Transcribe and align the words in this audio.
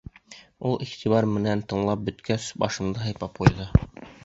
Ул, 0.69 0.77
иғтибар 0.85 1.27
менән 1.33 1.61
тыңлап 1.73 2.03
бөткәс, 2.09 2.49
башымдан 2.65 3.07
һыйпап 3.11 3.41
ҡуйҙы. 3.43 3.71